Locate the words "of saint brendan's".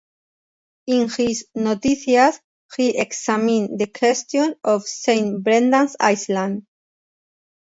4.63-5.95